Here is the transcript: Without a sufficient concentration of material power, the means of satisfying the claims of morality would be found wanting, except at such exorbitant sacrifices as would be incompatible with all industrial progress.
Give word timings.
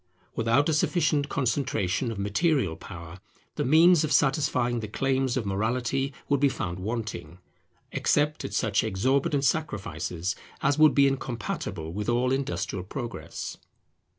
Without 0.35 0.67
a 0.67 0.73
sufficient 0.73 1.29
concentration 1.29 2.11
of 2.11 2.17
material 2.17 2.75
power, 2.75 3.19
the 3.53 3.63
means 3.63 4.03
of 4.03 4.11
satisfying 4.11 4.79
the 4.79 4.87
claims 4.87 5.37
of 5.37 5.45
morality 5.45 6.11
would 6.27 6.39
be 6.39 6.49
found 6.49 6.79
wanting, 6.79 7.37
except 7.91 8.43
at 8.43 8.55
such 8.55 8.83
exorbitant 8.83 9.45
sacrifices 9.45 10.35
as 10.63 10.79
would 10.79 10.95
be 10.95 11.05
incompatible 11.07 11.93
with 11.93 12.09
all 12.09 12.31
industrial 12.31 12.83
progress. 12.83 13.57